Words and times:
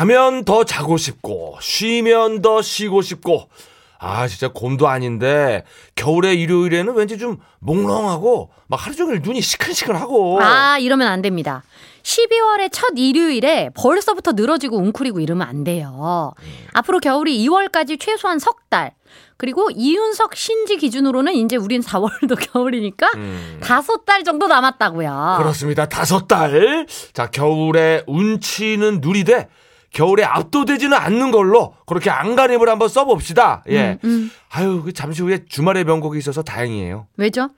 자면 0.00 0.46
더 0.46 0.64
자고 0.64 0.96
싶고 0.96 1.58
쉬면 1.60 2.40
더 2.40 2.62
쉬고 2.62 3.02
싶고 3.02 3.50
아 3.98 4.26
진짜 4.28 4.48
곰도 4.48 4.88
아닌데 4.88 5.62
겨울에 5.94 6.32
일요일에는 6.32 6.94
왠지 6.94 7.18
좀 7.18 7.36
몽롱하고 7.58 8.48
막 8.66 8.86
하루 8.86 8.96
종일 8.96 9.20
눈이 9.20 9.42
시큰시큰하고 9.42 10.40
아, 10.40 10.78
이러면 10.78 11.06
안 11.06 11.20
됩니다. 11.20 11.62
12월의 12.02 12.70
첫 12.72 12.94
일요일에 12.96 13.68
벌써부터 13.74 14.32
늘어지고 14.32 14.78
웅크리고 14.78 15.20
이러면 15.20 15.46
안 15.46 15.64
돼요. 15.64 16.32
앞으로 16.72 16.98
겨울이 17.00 17.36
2월까지 17.46 18.00
최소한 18.00 18.38
석 18.38 18.70
달. 18.70 18.94
그리고 19.36 19.68
이윤석 19.70 20.34
신지 20.34 20.78
기준으로는 20.78 21.34
이제 21.34 21.56
우린 21.56 21.82
4월도 21.82 22.38
겨울이니까 22.52 23.10
다섯 23.62 24.06
달 24.06 24.24
정도 24.24 24.46
남았다고요. 24.46 25.36
그렇습니다 25.40 25.86
다섯 25.86 26.26
달 26.26 26.86
자 27.12 27.26
겨울에 27.26 28.02
운치는 28.06 29.00
누리되 29.02 29.48
겨울에 29.92 30.24
압도되지는 30.24 30.96
않는 30.96 31.30
걸로 31.30 31.74
그렇게 31.86 32.10
안간힘을 32.10 32.68
한번 32.68 32.88
써봅시다 32.88 33.64
예 33.68 33.98
음. 34.04 34.30
아유 34.50 34.82
그 34.84 34.92
잠시 34.92 35.22
후에 35.22 35.44
주말의 35.48 35.84
명곡이 35.84 36.18
있어서 36.18 36.42
다행이에요 36.42 37.06
왜죠? 37.16 37.48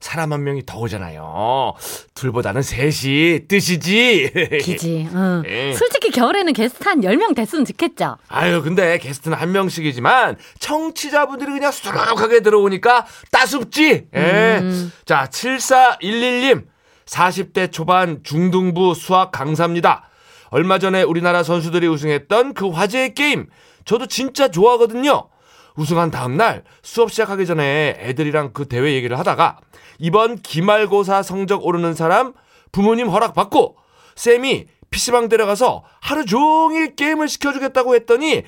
사람 0.00 0.32
한 0.32 0.42
명이 0.42 0.64
더 0.66 0.78
오잖아요 0.78 1.74
둘보다는 2.14 2.62
셋이 2.62 3.46
뜻이지 3.46 4.32
기지. 4.62 5.08
응. 5.14 5.42
예. 5.46 5.72
솔직히 5.74 6.10
겨울에는 6.10 6.52
게스트 6.52 6.88
한 6.88 7.00
10명 7.02 7.36
됐으면 7.36 7.64
좋겠죠. 7.64 8.16
아유, 8.28 8.62
근데 8.62 8.98
게스트는 8.98 9.36
한 9.36 9.52
명씩이지만 9.52 10.36
청취자분들이 10.58 11.52
그냥 11.52 11.70
수두룩하게 11.70 12.40
들어오니까 12.40 13.06
따숩지. 13.30 14.08
예. 14.14 14.58
음. 14.60 14.92
자, 15.04 15.28
7411님. 15.30 16.64
40대 17.06 17.70
초반 17.70 18.20
중등부 18.22 18.94
수학 18.94 19.30
강사입니다. 19.32 20.08
얼마 20.52 20.78
전에 20.78 21.02
우리나라 21.02 21.42
선수들이 21.42 21.88
우승했던 21.88 22.52
그 22.52 22.68
화제의 22.68 23.14
게임. 23.14 23.46
저도 23.86 24.06
진짜 24.06 24.48
좋아하거든요. 24.48 25.28
우승한 25.76 26.10
다음날 26.10 26.62
수업 26.82 27.10
시작하기 27.10 27.46
전에 27.46 27.96
애들이랑 27.98 28.50
그 28.52 28.68
대회 28.68 28.92
얘기를 28.92 29.18
하다가 29.18 29.58
이번 29.98 30.36
기말고사 30.36 31.22
성적 31.22 31.64
오르는 31.64 31.94
사람 31.94 32.34
부모님 32.70 33.08
허락 33.08 33.32
받고 33.32 33.76
쌤이 34.14 34.66
PC방 34.90 35.30
데려가서 35.30 35.84
하루 36.02 36.26
종일 36.26 36.96
게임을 36.96 37.28
시켜주겠다고 37.28 37.94
했더니 37.94 38.42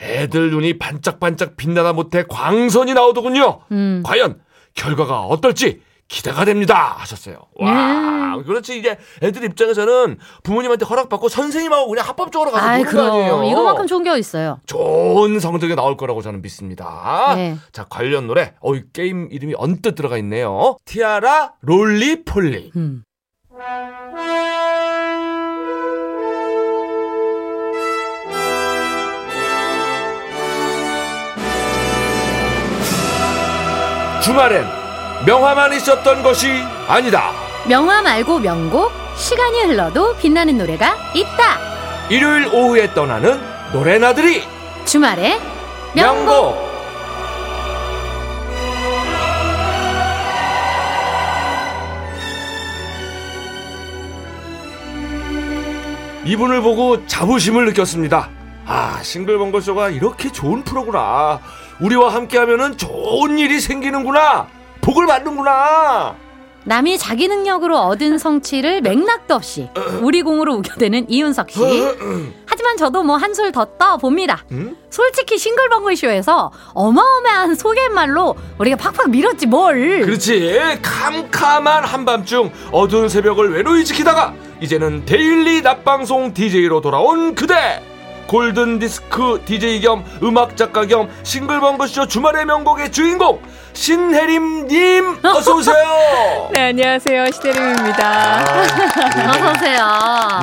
애들 0.00 0.52
눈이 0.52 0.78
반짝반짝 0.78 1.56
빛나다 1.56 1.92
못해 1.92 2.22
광선이 2.28 2.94
나오더군요. 2.94 3.62
음. 3.72 4.02
과연 4.06 4.40
결과가 4.74 5.22
어떨지 5.22 5.80
기대가 6.10 6.44
됩니다. 6.44 6.96
하셨어요. 6.98 7.36
와, 7.54 8.34
네. 8.36 8.42
그렇지. 8.42 8.76
이제 8.76 8.98
애들 9.22 9.44
입장에서는 9.44 10.18
부모님한테 10.42 10.84
허락받고 10.84 11.28
선생님하고 11.28 11.88
그냥 11.88 12.04
합법적으로 12.06 12.50
가서 12.50 12.66
아이, 12.66 12.82
보는 12.82 12.96
거 12.96 13.10
아니에요. 13.12 13.36
그럼. 13.36 13.44
이거만큼 13.44 13.86
좋은 13.86 14.02
게 14.02 14.10
어딨어요. 14.10 14.58
좋은 14.66 15.38
성적이 15.38 15.76
나올 15.76 15.96
거라고 15.96 16.20
저는 16.20 16.42
믿습니다. 16.42 17.34
네. 17.36 17.56
자, 17.70 17.86
관련 17.88 18.26
노래. 18.26 18.54
어, 18.60 18.74
이 18.74 18.82
게임 18.92 19.28
이름이 19.30 19.54
언뜻 19.56 19.94
들어가 19.94 20.18
있네요. 20.18 20.76
티아라 20.84 21.52
롤리폴리. 21.60 22.72
음. 22.74 23.04
주말엔 34.24 34.79
명화만 35.26 35.72
있었던 35.74 36.22
것이 36.22 36.48
아니다. 36.88 37.32
명화 37.68 38.02
말고 38.02 38.38
명곡, 38.38 38.90
시간이 39.16 39.64
흘러도 39.64 40.16
빛나는 40.16 40.56
노래가 40.56 40.96
있다. 41.14 41.58
일요일 42.08 42.48
오후에 42.52 42.94
떠나는 42.94 43.40
노래나들이 43.72 44.42
주말에 44.86 45.38
명곡. 45.94 46.26
명곡. 46.26 46.70
이분을 56.24 56.62
보고 56.62 57.06
자부심을 57.06 57.66
느꼈습니다. 57.66 58.28
아, 58.66 59.00
싱글벙글 59.02 59.60
쇼가 59.62 59.90
이렇게 59.90 60.30
좋은 60.30 60.62
프로구나. 60.64 61.40
우리와 61.80 62.14
함께하면은 62.14 62.76
좋은 62.76 63.38
일이 63.38 63.60
생기는구나. 63.60 64.46
복을 64.80 65.06
받는구나. 65.06 66.16
남이 66.64 66.98
자기 66.98 67.26
능력으로 67.26 67.78
얻은 67.78 68.18
성취를 68.18 68.82
맥락도 68.82 69.34
없이 69.34 69.70
우리 70.02 70.22
공으로 70.22 70.54
우겨대는 70.56 71.06
이윤석 71.10 71.50
씨. 71.50 71.58
하지만 72.44 72.76
저도 72.76 73.02
뭐 73.02 73.16
한술 73.16 73.50
더 73.50 73.64
떠봅니다. 73.78 74.44
음? 74.50 74.76
솔직히 74.90 75.38
싱글벙글 75.38 75.96
쇼에서 75.96 76.52
어마어마한 76.74 77.54
소개말로 77.54 78.36
우리가 78.58 78.76
팍팍 78.76 79.08
밀었지 79.08 79.46
뭘. 79.46 80.02
그렇지. 80.02 80.60
캄캄한 80.82 81.84
한밤중 81.84 82.52
어두운 82.72 83.08
새벽을 83.08 83.54
외로이 83.54 83.84
지키다가 83.84 84.34
이제는 84.60 85.06
daily 85.06 85.62
낮방송 85.62 86.34
DJ로 86.34 86.82
돌아온 86.82 87.34
그대. 87.34 87.82
골든 88.30 88.78
디스크 88.78 89.42
DJ 89.44 89.80
겸 89.80 90.04
음악 90.22 90.56
작가 90.56 90.86
겸 90.86 91.10
싱글벙글쇼 91.24 92.06
주말의 92.06 92.46
명곡의 92.46 92.92
주인공 92.92 93.42
신혜림님 93.72 95.18
어서 95.24 95.56
오세요. 95.56 96.48
네, 96.54 96.68
안녕하세요. 96.68 97.28
시대림입니다. 97.32 98.42
어서 99.30 99.50
오세요. 99.50 99.80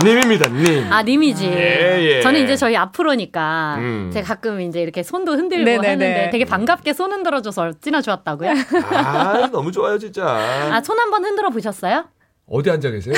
님입니다, 0.03 0.49
님. 0.49 0.91
아 0.91 1.01
님이지. 1.01 1.45
예, 1.45 1.97
예. 2.17 2.21
저는 2.21 2.43
이제 2.43 2.57
저희 2.57 2.75
앞으로니까 2.75 3.75
음. 3.77 4.11
제가 4.13 4.27
가끔 4.27 4.59
이제 4.59 4.81
이렇게 4.81 5.01
손도 5.01 5.37
흔들고 5.37 5.63
네네네. 5.63 5.87
하는데 5.87 6.29
되게 6.29 6.43
반갑게 6.43 6.91
손 6.91 7.13
흔들어줘서 7.13 7.61
얼마나 7.61 8.01
좋았다고요? 8.01 8.51
아, 8.91 9.47
너무 9.49 9.71
좋아요, 9.71 9.97
진짜. 9.97 10.25
아손 10.73 10.99
한번 10.99 11.23
흔들어 11.23 11.49
보셨어요? 11.51 12.03
어디 12.49 12.71
앉아 12.71 12.89
계세요? 12.91 13.13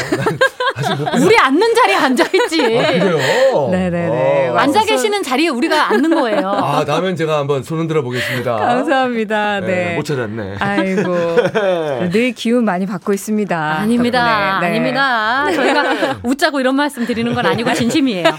우리 1.24 1.38
앉는 1.38 1.76
자리에 1.76 1.96
앉아 1.96 2.24
있지. 2.34 2.62
아, 2.80 2.92
그래요? 2.92 3.70
네네네. 3.70 4.48
어. 4.50 4.56
앉아 4.56 4.86
계시는 4.86 5.22
자리에 5.22 5.50
우리가 5.50 5.92
앉는 5.92 6.16
거예요. 6.16 6.50
아, 6.50 6.84
다음엔 6.84 7.16
제가 7.16 7.38
한번 7.38 7.62
손 7.62 7.78
흔들어 7.80 8.02
보겠습니다. 8.02 8.56
감사합니다. 8.56 9.60
네, 9.60 9.68
네. 9.68 9.96
못 9.96 10.04
찾았네. 10.04 10.56
아이고. 10.60 11.14
늘 12.10 12.32
기운 12.32 12.66
많이 12.66 12.88
받고 12.88 13.14
있습니다. 13.14 13.56
아닙니다. 13.56 14.60
네. 14.62 14.68
아닙니다. 14.68 15.52
저희가 15.52 16.20
웃자고 16.24 16.60
이런 16.60 16.76
말씀 16.76 17.06
드리는 17.06 17.32
건 17.36 17.46
아니고 17.46 17.72
진심이에요. 17.74 18.26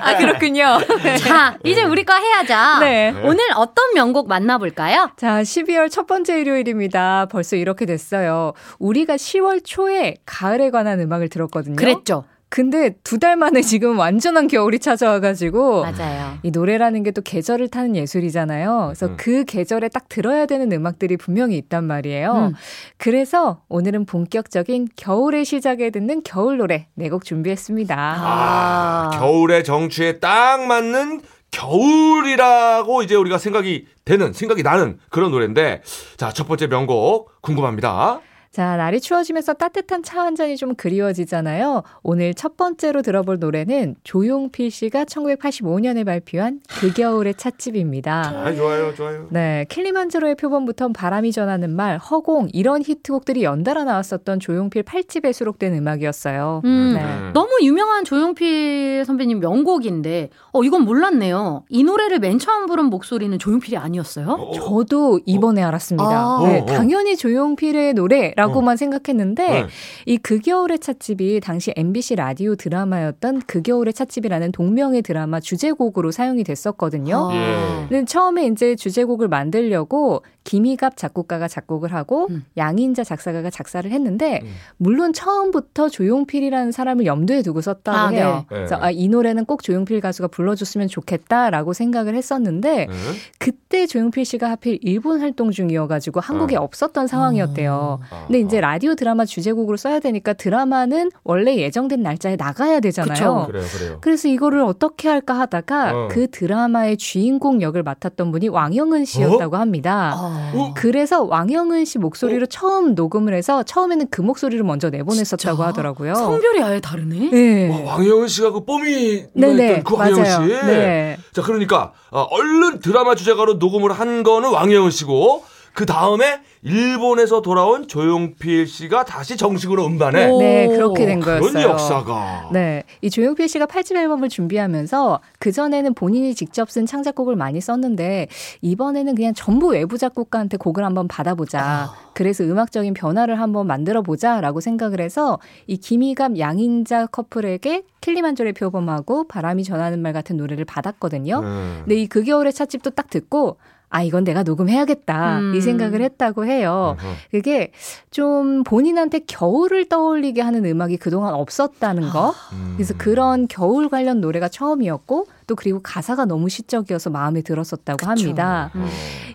아, 0.00 0.16
그렇군요. 0.16 0.78
네. 1.04 1.16
자, 1.18 1.56
이제 1.64 1.84
우리 1.84 2.04
거 2.04 2.14
해야죠. 2.14 2.80
네. 2.80 3.14
오늘 3.22 3.44
어떤 3.54 3.94
명곡 3.94 4.26
만나볼까요? 4.28 5.10
자, 5.16 5.42
12월 5.42 5.88
첫 5.88 6.08
번째 6.08 6.40
일요일입니다. 6.40 7.26
벌써 7.30 7.54
이렇게 7.54 7.86
됐어요. 7.86 8.54
우리가 8.80 9.14
10월 9.14 9.60
초에 9.64 9.99
가을에 10.26 10.70
관한 10.70 11.00
음악을 11.00 11.28
들었거든요. 11.28 11.76
그랬죠. 11.76 12.24
근데 12.52 12.96
두 13.04 13.18
달 13.20 13.36
만에 13.36 13.60
지금 13.62 13.96
완전한 13.96 14.48
겨울이 14.48 14.80
찾아와가지고 14.80 15.82
맞아요. 15.82 16.38
이 16.42 16.50
노래라는 16.50 17.04
게 17.04 17.12
또 17.12 17.22
계절을 17.22 17.68
타는 17.68 17.94
예술이잖아요. 17.94 18.86
그래서 18.88 19.06
음. 19.06 19.14
그 19.16 19.44
계절에 19.44 19.88
딱 19.88 20.08
들어야 20.08 20.46
되는 20.46 20.72
음악들이 20.72 21.16
분명히 21.16 21.56
있단 21.58 21.84
말이에요. 21.84 22.32
음. 22.50 22.54
그래서 22.96 23.62
오늘은 23.68 24.04
본격적인 24.06 24.88
겨울의 24.96 25.44
시작에 25.44 25.90
듣는 25.90 26.22
겨울 26.24 26.58
노래 26.58 26.88
네 26.94 27.08
곡 27.08 27.24
준비했습니다. 27.24 27.94
아, 27.96 29.10
아. 29.14 29.18
겨울의 29.20 29.62
정취에 29.62 30.18
딱 30.18 30.66
맞는 30.66 31.20
겨울이라고 31.52 33.02
이제 33.02 33.14
우리가 33.14 33.38
생각이 33.38 33.86
되는, 34.04 34.32
생각이 34.32 34.62
나는 34.62 34.98
그런 35.10 35.30
노래인데, 35.30 35.82
자, 36.16 36.32
첫 36.32 36.46
번째 36.48 36.66
명곡 36.68 37.30
궁금합니다. 37.42 38.20
자, 38.52 38.76
날이 38.76 39.00
추워지면서 39.00 39.54
따뜻한 39.54 40.02
차 40.02 40.20
한 40.20 40.34
잔이 40.34 40.56
좀 40.58 40.74
그리워지잖아요. 40.74 41.82
오늘 42.02 42.34
첫 42.34 42.56
번째로 42.58 43.00
들어볼 43.00 43.38
노래는 43.38 43.94
조용필 44.04 44.70
씨가 44.70 45.04
1985년에 45.04 46.04
발표한 46.04 46.60
그 46.68 46.92
겨울의 46.92 47.34
찻집입니다. 47.34 48.42
아, 48.44 48.52
좋아요, 48.54 48.92
좋아요. 48.94 49.28
네, 49.30 49.64
킬리만자로의 49.70 50.34
표본부터 50.34 50.88
바람이 50.88 51.32
전하는 51.32 51.70
말, 51.70 51.96
허공 51.96 52.48
이런 52.52 52.82
히트곡들이 52.82 53.44
연달아 53.44 53.84
나왔었던 53.84 54.40
조용필 54.40 54.82
8집에 54.82 55.32
수록된 55.32 55.74
음악이었어요. 55.74 56.60
음, 56.64 56.94
네. 56.96 57.32
너무 57.32 57.50
유명한 57.62 58.04
조용필 58.04 59.04
선배님 59.06 59.40
명곡인데, 59.40 60.28
어, 60.52 60.62
이건 60.62 60.82
몰랐네요. 60.82 61.64
이 61.70 61.82
노래를 61.82 62.18
맨 62.18 62.38
처음 62.38 62.66
부른 62.66 62.86
목소리는 62.86 63.38
조용필이 63.38 63.76
아니었어요? 63.78 64.26
어, 64.28 64.52
저도 64.52 65.20
이번에 65.24 65.62
알았습니다. 65.62 66.04
아. 66.10 66.40
네, 66.44 66.58
어, 66.58 66.62
어. 66.62 66.66
당연히 66.66 67.16
조용필의 67.16 67.94
노래 67.94 68.34
라고 68.40 68.60
라고만 68.60 68.76
생각했는데 68.76 69.48
네. 69.48 69.66
이그 70.06 70.40
겨울의 70.40 70.78
찻집이 70.78 71.40
당시 71.40 71.72
MBC 71.76 72.16
라디오 72.16 72.54
드라마였던 72.54 73.42
그 73.46 73.62
겨울의 73.62 73.92
찻집이라는 73.92 74.52
동명의 74.52 75.02
드라마 75.02 75.40
주제곡으로 75.40 76.10
사용이 76.10 76.44
됐었거든요. 76.44 77.30
아. 77.30 77.34
예. 77.34 77.86
근데 77.88 78.04
처음에 78.04 78.46
이제 78.46 78.76
주제곡을 78.76 79.28
만들려고 79.28 80.22
김희갑 80.44 80.96
작곡가가 80.96 81.48
작곡을 81.48 81.92
하고 81.92 82.28
음. 82.30 82.44
양인자 82.56 83.04
작사가가 83.04 83.50
작사를 83.50 83.90
했는데 83.90 84.40
음. 84.42 84.48
물론 84.78 85.12
처음부터 85.12 85.88
조용필이라는 85.88 86.72
사람을 86.72 87.06
염두에 87.06 87.42
두고 87.42 87.60
썼다고 87.60 87.98
아, 87.98 88.08
해요. 88.08 88.46
네. 88.48 88.56
그래서 88.56 88.76
네. 88.76 88.82
아, 88.82 88.90
이 88.90 89.08
노래는 89.08 89.44
꼭 89.44 89.62
조용필 89.62 90.00
가수가 90.00 90.28
불러줬으면 90.28 90.88
좋겠다라고 90.88 91.72
생각을 91.72 92.14
했었는데 92.14 92.86
네. 92.86 92.92
그때 93.38 93.86
조용필 93.86 94.24
씨가 94.24 94.50
하필 94.50 94.78
일본 94.82 95.20
활동 95.20 95.50
중이어가지고 95.50 96.20
한국에 96.20 96.56
어. 96.56 96.62
없었던 96.62 97.06
상황이었대요. 97.06 98.00
아. 98.30 98.32
근데 98.32 98.40
이제 98.46 98.60
라디오 98.60 98.94
드라마 98.94 99.24
주제곡으로 99.24 99.76
써야 99.76 99.98
되니까 99.98 100.32
드라마는 100.34 101.10
원래 101.24 101.56
예정된 101.56 102.00
날짜에 102.02 102.36
나가야 102.36 102.78
되잖아요. 102.80 103.12
그쵸. 103.12 103.46
그래요, 103.48 103.64
그래요. 103.76 103.98
그래서 104.00 104.28
이거를 104.28 104.62
어떻게 104.62 105.08
할까 105.08 105.38
하다가 105.40 105.92
어. 105.92 106.08
그 106.10 106.30
드라마의 106.30 106.96
주인공 106.96 107.60
역을 107.60 107.82
맡았던 107.82 108.30
분이 108.30 108.48
왕영은 108.48 109.04
씨였다고 109.04 109.56
합니다. 109.56 110.12
아. 110.14 110.52
어? 110.54 110.72
그래서 110.76 111.24
왕영은 111.24 111.84
씨 111.84 111.98
목소리로 111.98 112.46
처음 112.46 112.94
녹음을 112.94 113.34
해서 113.34 113.64
처음에는 113.64 114.06
그 114.10 114.20
목소리를 114.20 114.62
먼저 114.64 114.90
내보냈었다고 114.90 115.56
진짜? 115.56 115.68
하더라고요. 115.68 116.14
성별이 116.14 116.62
아예 116.62 116.80
다르네. 116.80 117.30
네. 117.30 117.68
와, 117.68 117.94
왕혜원 117.94 118.28
씨가 118.28 118.52
그 118.52 118.64
뽀미 118.64 119.24
네네 119.34 119.82
그 119.82 119.94
맞아요. 119.94 120.14
씨. 120.24 120.54
네. 120.66 121.16
자, 121.32 121.42
그러니까 121.42 121.92
어, 122.12 122.22
얼른 122.30 122.80
드라마 122.80 123.14
주제가로 123.16 123.54
녹음을 123.54 123.92
한 123.92 124.22
거는 124.22 124.50
왕혜원 124.50 124.90
씨고 124.92 125.44
그 125.72 125.86
다음에 125.86 126.40
일본에서 126.62 127.40
돌아온 127.42 127.88
조용필 127.88 128.66
씨가 128.66 129.04
다시 129.04 129.36
정식으로 129.36 129.86
음반에 129.86 130.28
오. 130.30 130.38
네, 130.38 130.68
그렇게 130.68 131.06
된 131.06 131.20
그런 131.20 131.40
거였어요. 131.40 131.68
역사가. 131.70 132.50
네. 132.52 132.82
이 133.00 133.08
조용필 133.08 133.48
씨가 133.48 133.66
8집 133.66 133.96
앨범을 133.96 134.28
준비하면서 134.28 135.20
그 135.38 135.52
전에는 135.52 135.94
본인이 135.94 136.34
직접 136.34 136.70
쓴 136.70 136.84
창작곡을 136.86 137.34
많이 137.36 137.60
썼는데 137.60 138.28
이번에는 138.60 139.14
그냥 139.14 139.32
전부 139.34 139.68
외부 139.68 139.96
작곡가한테 139.96 140.56
곡을 140.58 140.84
한번 140.84 141.08
받아보자. 141.08 141.90
그래서 142.14 142.44
음악적인 142.44 142.92
변화를 142.92 143.40
한번 143.40 143.66
만들어 143.66 144.02
보자라고 144.02 144.60
생각을 144.60 145.00
해서 145.00 145.38
이 145.66 145.78
김희갑 145.78 146.38
양인자 146.38 147.06
커플에게 147.06 147.84
킬리만조의 148.02 148.52
표범하고 148.52 149.28
바람이 149.28 149.64
전하는 149.64 150.02
말 150.02 150.12
같은 150.12 150.36
노래를 150.36 150.64
받았거든요. 150.66 151.40
음. 151.40 151.76
근데 151.84 151.96
이 151.96 152.06
그 152.10 152.24
겨울의 152.24 152.52
찻집도 152.52 152.90
딱 152.90 153.08
듣고 153.08 153.56
아 153.92 154.02
이건 154.02 154.22
내가 154.22 154.44
녹음해야겠다 154.44 155.40
음. 155.40 155.54
이 155.56 155.60
생각을 155.60 156.00
했다고 156.00 156.46
해요. 156.46 156.96
어허. 156.98 157.08
그게 157.32 157.72
좀 158.12 158.62
본인한테 158.62 159.20
겨울을 159.26 159.88
떠올리게 159.88 160.40
하는 160.40 160.64
음악이 160.64 160.96
그동안 160.96 161.34
없었다는 161.34 162.10
거. 162.10 162.32
음. 162.52 162.74
그래서 162.76 162.94
그런 162.96 163.48
겨울 163.48 163.88
관련 163.88 164.20
노래가 164.20 164.48
처음이었고 164.48 165.26
또 165.48 165.56
그리고 165.56 165.80
가사가 165.82 166.24
너무 166.24 166.48
시적이어서 166.48 167.10
마음에 167.10 167.42
들었었다고 167.42 168.06
합니다. 168.06 168.70
음. 168.76 168.86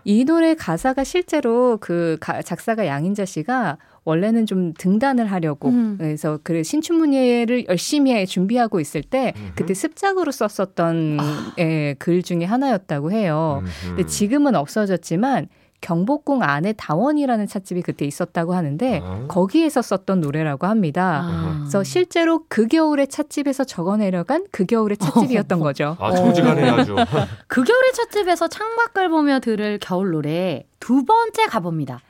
이 0.06 0.24
노래 0.24 0.56
가사가 0.56 1.04
실제로 1.04 1.78
그 1.82 2.16
가- 2.22 2.42
작사가 2.42 2.88
양인자 2.88 3.26
씨가 3.26 3.78
원래는 4.06 4.46
좀 4.46 4.74
등단을 4.78 5.26
하려고 5.32 5.70
음. 5.70 5.96
그래서 6.00 6.40
그 6.44 6.64
신춘문예를 6.64 7.66
열심히 7.68 8.14
해 8.14 8.26
준비하고 8.26 8.80
있을 8.80 9.02
때 9.02 9.34
음흠. 9.36 9.52
그때 9.56 9.74
습작으로 9.74 10.32
썼었던 10.32 11.18
아. 11.20 11.54
예, 11.58 11.96
글 11.98 12.22
중에 12.22 12.46
하나였다고 12.46 13.12
해요. 13.12 13.64
음흠. 13.64 13.96
근데 13.96 14.06
지금은 14.06 14.56
없어졌지만 14.56 15.48
경복궁 15.82 16.42
안에 16.42 16.74
다원이라는 16.74 17.48
찻집이 17.48 17.82
그때 17.82 18.06
있었다고 18.06 18.54
하는데 18.54 19.02
아. 19.04 19.26
거기에서 19.28 19.82
썼던 19.82 20.22
노래라고 20.22 20.68
합니다. 20.68 21.22
아. 21.24 21.58
그래서 21.62 21.84
실제로 21.84 22.46
그 22.48 22.68
겨울의 22.68 23.08
찻집에서 23.08 23.64
적어 23.64 23.98
내려간 23.98 24.46
그 24.52 24.66
겨울의 24.66 24.98
찻집이었던 24.98 25.60
거죠. 25.60 25.98
아, 26.00 26.16
정직하네 26.16 26.70
아주. 26.70 26.96
그 27.48 27.64
겨울의 27.64 27.94
찻집에서 27.94 28.48
창밖을 28.48 29.10
보며 29.10 29.40
들을 29.40 29.80
겨울 29.80 30.12
노래 30.12 30.64
두 30.80 31.06
번째 31.06 31.46
가봅니다. 31.48 32.02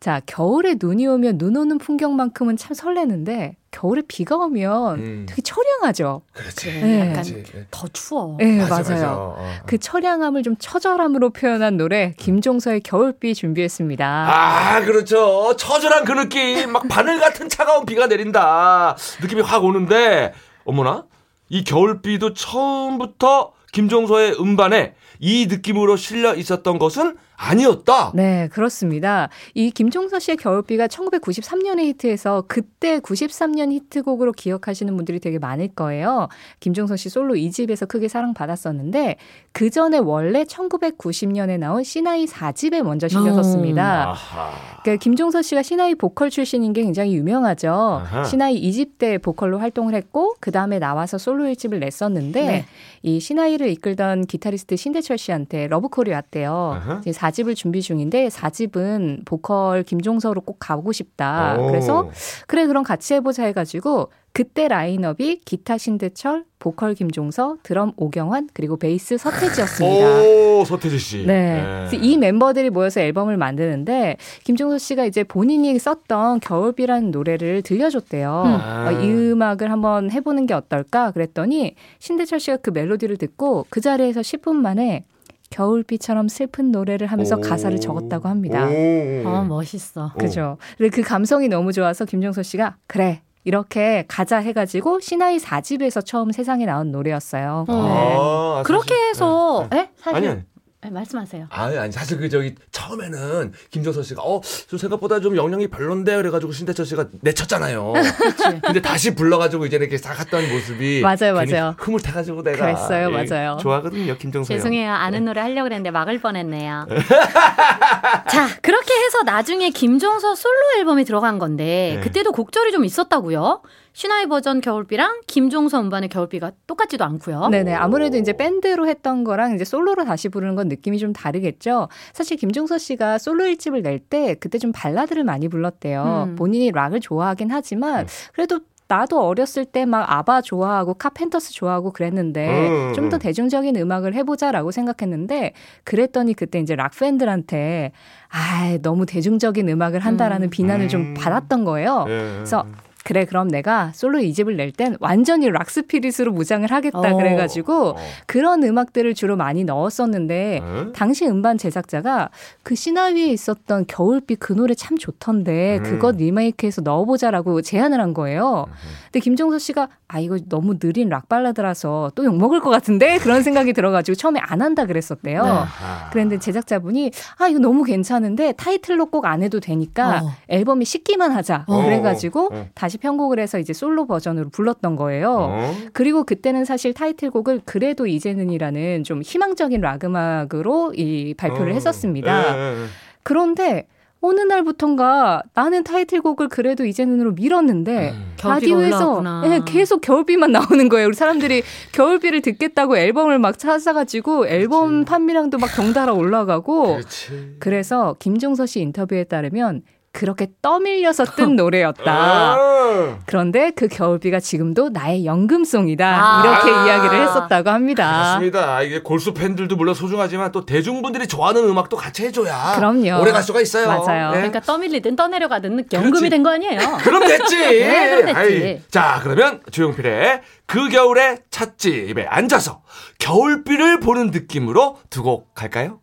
자, 0.00 0.20
겨울에 0.26 0.76
눈이 0.80 1.06
오면 1.06 1.38
눈 1.38 1.56
오는 1.56 1.78
풍경만큼은 1.78 2.56
참 2.56 2.74
설레는데 2.74 3.56
겨울에 3.70 4.02
비가 4.08 4.36
오면 4.36 4.98
음. 4.98 5.26
되게 5.28 5.42
처량하죠. 5.42 6.22
그렇지. 6.32 6.72
네. 6.72 7.00
약간 7.10 7.24
그렇지. 7.24 7.66
더 7.70 7.86
추워. 7.92 8.36
네, 8.38 8.58
맞아, 8.58 8.82
맞아요. 8.82 8.94
맞아. 8.94 9.14
어. 9.16 9.52
그 9.66 9.78
처량함을 9.78 10.42
좀 10.42 10.56
처절함으로 10.58 11.30
표현한 11.30 11.76
노래 11.76 12.14
김종서의 12.16 12.80
겨울비 12.80 13.34
준비했습니다. 13.34 14.06
아, 14.06 14.80
그렇죠. 14.80 15.54
처절한 15.56 16.04
그 16.04 16.12
느낌. 16.12 16.72
막 16.72 16.88
바늘 16.88 17.20
같은 17.20 17.48
차가운 17.48 17.84
비가 17.84 18.06
내린다. 18.06 18.96
느낌이 19.20 19.42
확 19.42 19.64
오는데, 19.64 20.32
어머나. 20.64 21.04
이 21.50 21.64
겨울비도 21.64 22.34
처음부터 22.34 23.52
김종서의 23.72 24.40
음반에 24.40 24.94
이 25.18 25.46
느낌으로 25.46 25.96
실려 25.96 26.34
있었던 26.34 26.78
것은 26.78 27.16
아니었다. 27.38 28.10
네, 28.14 28.48
그렇습니다. 28.52 29.28
이 29.54 29.70
김종서 29.70 30.18
씨의 30.18 30.36
겨울비가 30.38 30.88
1993년에 30.88 31.84
히트해서 31.86 32.44
그때 32.48 32.98
93년 32.98 33.70
히트곡으로 33.70 34.32
기억하시는 34.32 34.94
분들이 34.96 35.20
되게 35.20 35.38
많을 35.38 35.68
거예요. 35.68 36.28
김종서 36.58 36.96
씨 36.96 37.08
솔로 37.08 37.34
2집에서 37.34 37.86
크게 37.86 38.08
사랑받았었는데 38.08 39.16
그 39.52 39.70
전에 39.70 39.98
원래 39.98 40.42
1990년에 40.42 41.58
나온 41.58 41.84
시나이 41.84 42.26
4집에 42.26 42.82
먼저 42.82 43.06
실렸었습니다. 43.06 44.10
아하. 44.10 44.52
그러니까 44.82 45.02
김종서 45.02 45.42
씨가 45.42 45.62
시나위 45.62 45.94
보컬 45.94 46.30
출신인 46.30 46.72
게 46.72 46.82
굉장히 46.82 47.14
유명하죠. 47.14 47.70
아하. 47.70 48.24
시나위 48.24 48.60
2집 48.60 48.98
때 48.98 49.16
보컬로 49.16 49.60
활동을 49.60 49.94
했고 49.94 50.34
그 50.40 50.50
다음에 50.50 50.80
나와서 50.80 51.18
솔로 51.18 51.44
1집을 51.44 51.78
냈었는데 51.78 52.42
네. 52.42 52.64
이 53.02 53.20
시나위를 53.20 53.68
이끌던 53.68 54.26
기타리스트 54.26 54.74
신대철 54.76 55.07
씨한테 55.16 55.66
러브콜이 55.68 56.10
왔대요. 56.10 56.72
아하. 56.76 57.00
이제 57.00 57.10
4집을 57.10 57.56
준비 57.56 57.82
중인데 57.82 58.28
4집은 58.28 59.24
보컬 59.24 59.82
김종서로 59.82 60.40
꼭 60.42 60.56
가고 60.58 60.92
싶다. 60.92 61.56
오. 61.58 61.66
그래서 61.66 62.10
그래 62.46 62.66
그럼 62.66 62.82
같이 62.82 63.14
해보자 63.14 63.44
해가지고 63.44 64.10
그때 64.38 64.68
라인업이 64.68 65.40
기타 65.44 65.78
신대철, 65.78 66.44
보컬 66.60 66.94
김종서, 66.94 67.56
드럼 67.64 67.92
오경환 67.96 68.48
그리고 68.52 68.76
베이스 68.76 69.18
서태지였습니다. 69.18 70.22
오, 70.22 70.64
서태지 70.64 70.96
씨. 70.96 71.26
네. 71.26 71.60
그래서 71.88 71.96
이 71.96 72.16
멤버들이 72.16 72.70
모여서 72.70 73.00
앨범을 73.00 73.36
만드는데 73.36 74.16
김종서 74.44 74.78
씨가 74.78 75.06
이제 75.06 75.24
본인이 75.24 75.76
썼던 75.76 76.38
겨울비라는 76.38 77.10
노래를 77.10 77.62
들려줬대요. 77.62 78.42
음. 78.46 78.86
어, 78.86 79.02
이 79.02 79.10
음악을 79.10 79.72
한번 79.72 80.08
해보는 80.12 80.46
게 80.46 80.54
어떨까 80.54 81.10
그랬더니 81.10 81.74
신대철 81.98 82.38
씨가 82.38 82.58
그 82.58 82.70
멜로디를 82.70 83.16
듣고 83.16 83.66
그 83.70 83.80
자리에서 83.80 84.20
10분 84.20 84.52
만에 84.52 85.02
겨울비처럼 85.50 86.28
슬픈 86.28 86.70
노래를 86.70 87.08
하면서 87.08 87.38
오. 87.38 87.40
가사를 87.40 87.80
적었다고 87.80 88.28
합니다. 88.28 88.68
오. 88.68 89.22
어, 89.26 89.44
멋있어. 89.48 90.12
그죠. 90.16 90.58
그 90.92 91.02
감성이 91.02 91.48
너무 91.48 91.72
좋아서 91.72 92.04
김종서 92.04 92.44
씨가 92.44 92.76
그래 92.86 93.22
이렇게 93.44 94.04
가자 94.08 94.38
해가지고 94.38 95.00
시나위 95.00 95.38
4집에서 95.38 96.04
처음 96.04 96.32
세상에 96.32 96.66
나온 96.66 96.90
노래였어요. 96.92 97.64
어. 97.68 97.72
네. 97.72 98.16
아, 98.18 98.62
그렇게 98.66 98.88
사실- 98.94 99.08
해서 99.08 99.66
네. 99.70 99.78
예? 99.78 99.90
사실 99.96 100.16
아니, 100.16 100.28
아니. 100.28 100.40
네, 100.80 100.90
말씀하세요. 100.90 101.48
아니, 101.50 101.76
아니, 101.76 101.90
사실 101.90 102.18
그 102.18 102.28
저기 102.28 102.54
처음에는 102.70 103.52
김종서 103.70 104.02
씨가 104.04 104.22
어, 104.22 104.40
좀 104.68 104.78
생각보다 104.78 105.18
좀 105.18 105.36
영향이 105.36 105.66
별론데 105.68 106.14
그래가지고 106.16 106.52
신대철 106.52 106.86
씨가 106.86 107.06
내쳤잖아요. 107.20 107.94
근데 108.64 108.80
다시 108.80 109.12
불러가지고 109.16 109.66
이제 109.66 109.76
이렇게 109.76 109.98
싹 109.98 110.14
갔던 110.14 110.48
모습이 110.48 111.00
맞아요, 111.00 111.34
맞아요. 111.34 111.74
흐뭇해가지고 111.78 112.44
내가 112.44 112.58
그랬어요, 112.58 113.12
예, 113.12 113.24
맞아요. 113.26 113.58
좋아하거든요, 113.60 114.16
김종서. 114.18 114.54
형. 114.54 114.58
죄송해요. 114.58 114.92
아는 114.92 115.24
노래 115.24 115.40
하려고 115.40 115.64
그랬는데 115.64 115.90
막을 115.90 116.20
뻔했네요. 116.20 116.86
자, 118.30 118.48
그렇게 118.62 118.94
해서 118.94 119.22
나중에 119.24 119.70
김종서 119.70 120.36
솔로 120.36 120.78
앨범이 120.78 121.04
들어간 121.04 121.40
건데 121.40 121.94
네. 121.96 122.00
그때도 122.02 122.30
곡절이 122.30 122.70
좀 122.70 122.84
있었다고요. 122.84 123.62
시나이 123.98 124.26
버전 124.26 124.60
겨울비랑 124.60 125.22
김종서 125.26 125.80
음반의 125.80 126.08
겨울비가 126.08 126.52
똑같지도 126.68 127.04
않고요. 127.04 127.48
네네. 127.48 127.74
아무래도 127.74 128.16
이제 128.16 128.32
밴드로 128.32 128.86
했던 128.86 129.24
거랑 129.24 129.56
이제 129.56 129.64
솔로로 129.64 130.04
다시 130.04 130.28
부르는 130.28 130.54
건 130.54 130.68
느낌이 130.68 130.98
좀 130.98 131.12
다르겠죠. 131.12 131.88
사실 132.12 132.36
김종서 132.36 132.78
씨가 132.78 133.18
솔로 133.18 133.44
일집을 133.46 133.82
낼 133.82 133.98
때 133.98 134.36
그때 134.36 134.58
좀 134.58 134.70
발라드를 134.70 135.24
많이 135.24 135.48
불렀대요. 135.48 136.26
음. 136.28 136.36
본인이 136.36 136.70
락을 136.70 137.00
좋아하긴 137.00 137.50
하지만 137.50 138.02
음. 138.02 138.06
그래도 138.32 138.60
나도 138.86 139.20
어렸을 139.20 139.64
때 139.64 139.84
막 139.84 140.06
아바 140.08 140.42
좋아하고 140.42 140.94
카펜터스 140.94 141.52
좋아하고 141.52 141.90
그랬는데 141.90 142.68
음, 142.68 142.92
좀더 142.94 143.16
음. 143.16 143.18
대중적인 143.18 143.74
음악을 143.74 144.14
해보자라고 144.14 144.70
생각했는데 144.70 145.54
그랬더니 145.82 146.34
그때 146.34 146.60
이제 146.60 146.76
락 146.76 146.92
팬들한테 146.96 147.90
아 148.28 148.78
너무 148.80 149.06
대중적인 149.06 149.68
음악을 149.68 149.98
한다라는 149.98 150.46
음. 150.46 150.50
비난을 150.50 150.84
음. 150.86 150.88
좀 150.88 151.14
받았던 151.14 151.64
거예요. 151.64 152.06
예. 152.08 152.32
그래서 152.36 152.64
그래 153.08 153.24
그럼 153.24 153.48
내가 153.48 153.90
솔로 153.94 154.18
이집을 154.20 154.56
낼 154.58 154.70
땐 154.70 154.98
완전히 155.00 155.48
rock 155.48 155.71
spirit으로 155.71 156.30
무장을 156.30 156.70
하겠다 156.70 156.98
어. 156.98 157.16
그래가지고 157.16 157.88
어. 157.92 157.96
그런 158.26 158.62
음악들을 158.62 159.14
주로 159.14 159.34
많이 159.34 159.64
넣었었는데 159.64 160.60
응? 160.62 160.92
당시 160.94 161.26
음반 161.26 161.56
제작자가 161.56 162.28
그 162.62 162.74
시나위에 162.74 163.28
있었던 163.28 163.86
겨울빛 163.86 164.38
그 164.40 164.52
노래 164.52 164.74
참 164.74 164.98
좋던데 164.98 165.78
음. 165.78 165.82
그것 165.84 166.16
리메이크해서 166.16 166.82
넣어보자라고 166.82 167.62
제안을 167.62 167.98
한 167.98 168.12
거예요. 168.12 168.66
음. 168.68 168.72
근데 169.04 169.20
김종서 169.20 169.58
씨가 169.58 169.88
아 170.06 170.20
이거 170.20 170.36
너무 170.48 170.78
느린 170.78 171.08
락 171.08 171.28
발라드라서 171.30 172.12
또 172.14 172.24
욕 172.24 172.36
먹을 172.36 172.60
것 172.60 172.68
같은데 172.68 173.16
그런 173.18 173.42
생각이 173.42 173.72
들어가지고 173.72 174.16
처음에 174.16 174.38
안 174.42 174.60
한다 174.60 174.84
그랬었대요. 174.84 175.42
네. 175.42 175.48
아. 175.50 176.08
그런데 176.12 176.38
제작자분이 176.38 177.10
아 177.38 177.48
이거 177.48 177.58
너무 177.58 177.84
괜찮은데 177.84 178.52
타이틀로 178.52 179.06
꼭 179.06 179.24
안 179.24 179.42
해도 179.42 179.60
되니까 179.60 180.20
어. 180.22 180.30
앨범에 180.48 180.84
싣기만 180.84 181.32
하자 181.32 181.64
어. 181.66 181.82
그래가지고 181.84 182.50
어. 182.52 182.66
다시 182.74 182.97
편곡을 182.98 183.38
해서 183.38 183.58
이제 183.58 183.72
솔로 183.72 184.06
버전으로 184.06 184.50
불렀던 184.50 184.96
거예요. 184.96 185.36
어? 185.50 185.74
그리고 185.92 186.24
그때는 186.24 186.64
사실 186.64 186.92
타이틀곡을 186.92 187.62
그래도 187.64 188.06
이제는이라는 188.06 189.04
좀 189.04 189.22
희망적인 189.22 189.80
락 189.80 190.04
음악으로 190.04 190.92
이 190.94 191.34
발표를 191.34 191.72
어. 191.72 191.74
했었습니다. 191.74 192.56
예, 192.56 192.58
예, 192.58 192.82
예. 192.82 192.86
그런데 193.22 193.86
어느 194.20 194.40
날부턴가 194.40 195.42
나는 195.54 195.84
타이틀곡을 195.84 196.48
그래도 196.48 196.84
이제는으로 196.84 197.32
밀었는데 197.32 198.10
음. 198.10 198.32
라디오에서. 198.42 199.22
예, 199.44 199.60
계속 199.64 200.00
겨울비만 200.00 200.50
나오는 200.50 200.88
거예요. 200.88 201.06
우리 201.06 201.14
사람들이 201.14 201.62
겨울비를 201.92 202.42
듣겠다고 202.42 202.98
앨범을 202.98 203.38
막 203.38 203.58
찾아가지고 203.58 204.48
앨범 204.48 205.04
판매량도 205.04 205.58
막 205.58 205.68
덩달아 205.68 206.12
올라가고 206.14 206.96
그렇지. 206.96 207.56
그래서 207.60 208.16
김종서 208.18 208.66
씨 208.66 208.80
인터뷰에 208.80 209.24
따르면 209.24 209.82
그렇게 210.12 210.48
떠밀려서 210.62 211.24
뜬 211.36 211.54
노래였다. 211.56 212.02
아. 212.12 213.18
그런데 213.26 213.70
그 213.70 213.88
겨울비가 213.88 214.40
지금도 214.40 214.88
나의 214.88 215.24
연금송이다. 215.26 216.06
아. 216.06 216.42
이렇게 216.42 216.70
아. 216.70 216.86
이야기를 216.86 217.20
했었다고 217.22 217.70
합니다. 217.70 218.10
맞습니다. 218.10 218.82
이게 218.82 219.00
골수 219.00 219.34
팬들도 219.34 219.76
물론 219.76 219.94
소중하지만 219.94 220.50
또 220.50 220.64
대중분들이 220.64 221.28
좋아하는 221.28 221.68
음악도 221.68 221.96
같이 221.96 222.24
해줘야 222.24 222.74
그럼요. 222.76 223.20
오래 223.20 223.30
갈 223.32 223.42
수가 223.42 223.60
있어요. 223.60 223.86
맞아요. 223.86 224.30
네. 224.30 224.36
그러니까 224.38 224.60
떠밀리든 224.60 225.14
떠내려가든 225.16 225.76
그렇지. 225.88 225.96
연금이 225.96 226.30
된 226.30 226.42
거 226.42 226.50
아니에요. 226.50 226.78
그럼 227.02 227.26
됐지. 227.26 227.56
네, 227.58 228.10
그럼 228.10 228.26
됐지. 228.26 228.38
아이, 228.38 228.80
자, 228.90 229.20
그러면 229.22 229.60
조용필의 229.70 230.40
그 230.66 230.88
겨울의 230.88 231.38
찻집에 231.50 232.26
앉아서 232.26 232.82
겨울비를 233.18 234.00
보는 234.00 234.30
느낌으로 234.30 234.98
두고 235.10 235.46
갈까요? 235.54 236.00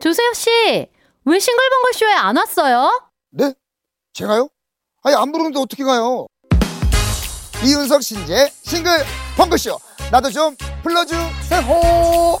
조세혁 0.00 0.34
씨, 0.36 0.86
왜 1.28 1.38
싱글벙글 1.38 1.92
쇼에 1.92 2.10
안 2.10 2.38
왔어요? 2.38 3.10
네? 3.32 3.52
제가요? 4.14 4.48
아니 5.02 5.14
안 5.14 5.30
부르는데 5.30 5.60
어떻게 5.60 5.84
가요? 5.84 6.26
이윤석 7.62 8.02
신재 8.02 8.50
싱글 8.62 8.90
펑크쇼 9.36 9.78
나도 10.10 10.30
좀 10.30 10.56
불러주세요 10.82 12.40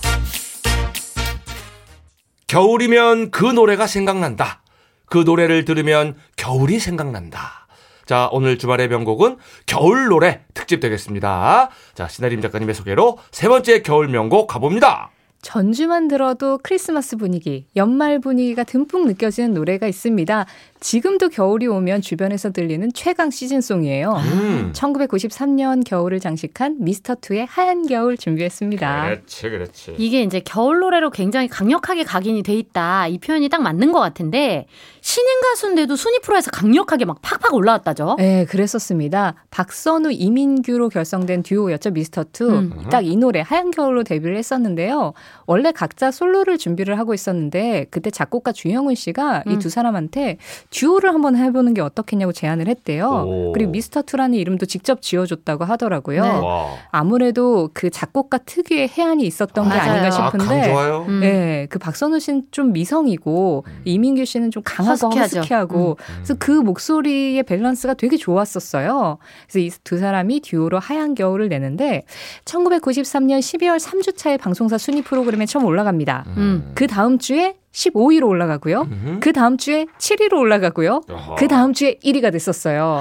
겨울이면 2.46 3.30
그 3.30 3.44
노래가 3.44 3.86
생각난다. 3.86 4.62
그 5.04 5.18
노래를 5.18 5.66
들으면 5.66 6.16
겨울이 6.36 6.78
생각난다. 6.78 7.68
자, 8.06 8.30
오늘 8.32 8.56
주말의 8.56 8.88
명곡은 8.88 9.36
겨울 9.66 10.06
노래 10.06 10.46
특집 10.54 10.80
되겠습니다. 10.80 11.68
자, 11.94 12.08
시나림 12.08 12.40
작가님의 12.40 12.74
소개로 12.74 13.18
세 13.32 13.48
번째 13.48 13.82
겨울 13.82 14.08
명곡 14.08 14.46
가봅니다. 14.46 15.10
전주만 15.40 16.08
들어도 16.08 16.58
크리스마스 16.62 17.16
분위기, 17.16 17.66
연말 17.76 18.18
분위기가 18.18 18.64
듬뿍 18.64 19.06
느껴지는 19.06 19.54
노래가 19.54 19.86
있습니다. 19.86 20.46
지금도 20.80 21.28
겨울이 21.28 21.66
오면 21.66 22.02
주변에서 22.02 22.50
들리는 22.50 22.90
최강 22.92 23.30
시즌송이에요. 23.30 24.10
음. 24.10 24.72
1993년 24.74 25.84
겨울을 25.84 26.20
장식한 26.20 26.78
미스터2의 26.80 27.46
하얀 27.48 27.86
겨울 27.86 28.16
준비했습니다. 28.16 29.04
그렇지, 29.04 29.50
그렇지. 29.50 29.94
이게 29.98 30.22
이제 30.22 30.40
겨울 30.40 30.80
노래로 30.80 31.10
굉장히 31.10 31.48
강력하게 31.48 32.04
각인이 32.04 32.42
돼 32.42 32.54
있다. 32.54 33.08
이 33.08 33.18
표현이 33.18 33.48
딱 33.48 33.62
맞는 33.62 33.92
것 33.92 34.00
같은데 34.00 34.66
신인 35.00 35.40
가수인데도 35.40 35.96
순위 35.96 36.18
프로에서 36.20 36.50
강력하게 36.50 37.04
막 37.04 37.18
팍팍 37.22 37.54
올라왔다죠. 37.54 38.16
네, 38.18 38.44
그랬었습니다. 38.44 39.34
박선우, 39.50 40.12
이민규로 40.12 40.88
결성된 40.88 41.42
듀오였죠, 41.42 41.90
미스터2. 41.90 42.48
음. 42.50 42.88
딱이 42.90 43.16
노래, 43.16 43.40
하얀 43.40 43.70
겨울로 43.70 44.04
데뷔를 44.04 44.36
했었는데요. 44.36 45.12
원래 45.46 45.72
각자 45.72 46.10
솔로를 46.10 46.58
준비를 46.58 46.98
하고 46.98 47.14
있었는데, 47.14 47.86
그때 47.90 48.10
작곡가 48.10 48.52
주영훈 48.52 48.94
씨가 48.94 49.44
이 49.46 49.50
음. 49.54 49.58
두 49.58 49.70
사람한테 49.70 50.36
듀오를 50.70 51.12
한번 51.14 51.36
해보는 51.36 51.74
게 51.74 51.80
어떻겠냐고 51.80 52.32
제안을 52.32 52.68
했대요. 52.68 53.24
오. 53.26 53.52
그리고 53.52 53.72
미스터2라는 53.72 54.34
이름도 54.36 54.66
직접 54.66 55.00
지어줬다고 55.02 55.64
하더라고요. 55.64 56.22
네. 56.22 56.28
와. 56.28 56.66
아무래도 56.90 57.70
그 57.72 57.88
작곡가 57.90 58.38
특유의 58.38 58.88
해안이 58.88 59.24
있었던 59.26 59.64
게 59.68 59.74
맞아요. 59.76 59.90
아닌가 59.92 60.16
아, 60.26 60.30
강 60.30 60.40
싶은데, 60.40 60.68
좋아요. 60.70 61.04
음. 61.08 61.20
네, 61.20 61.66
그 61.70 61.78
박선우 61.78 62.20
씨는 62.20 62.42
좀 62.50 62.72
미성이고 62.72 63.64
이민규 63.84 64.24
씨는 64.26 64.50
좀 64.50 64.62
강하고 64.64 65.06
허스키하죠. 65.06 65.38
허스키하고 65.38 65.96
그래서 66.16 66.34
그 66.38 66.50
목소리의 66.52 67.42
밸런스가 67.44 67.94
되게 67.94 68.16
좋았었어요. 68.18 69.16
그래서 69.50 69.58
이 69.58 69.70
두 69.84 69.96
사람이 69.96 70.40
듀오로 70.40 70.78
하얀 70.78 71.14
겨울을 71.14 71.48
내는데 71.48 72.02
1993년 72.44 73.38
12월 73.38 73.78
3주차에 73.80 74.38
방송사 74.38 74.76
순위 74.76 75.02
프로 75.02 75.17
그램에 75.24 75.46
처음 75.46 75.64
올라갑니다. 75.64 76.24
음. 76.36 76.72
그 76.74 76.86
다음 76.86 77.18
주에 77.18 77.56
15위로 77.72 78.26
올라가고요. 78.26 78.82
음. 78.90 79.18
그 79.22 79.32
다음 79.32 79.56
주에 79.56 79.86
7위로 79.98 80.38
올라가고요. 80.38 81.02
어허. 81.08 81.34
그 81.36 81.46
다음 81.48 81.72
주에 81.72 81.98
1위가 82.04 82.32
됐었어요. 82.32 83.00